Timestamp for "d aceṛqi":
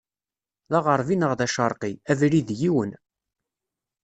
1.39-1.91